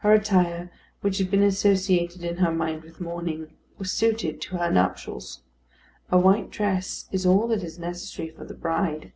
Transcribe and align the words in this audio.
Her 0.00 0.12
attire, 0.12 0.70
which 1.00 1.16
had 1.16 1.30
been 1.30 1.42
associated 1.42 2.22
in 2.22 2.36
her 2.36 2.52
mind 2.52 2.82
with 2.82 3.00
mourning, 3.00 3.54
was 3.78 3.90
suited 3.90 4.38
to 4.42 4.58
her 4.58 4.70
nuptials. 4.70 5.40
A 6.10 6.18
white 6.18 6.50
dress 6.50 7.08
is 7.10 7.24
all 7.24 7.48
that 7.48 7.62
is 7.62 7.78
necessary 7.78 8.28
for 8.28 8.44
the 8.44 8.52
bride. 8.52 9.14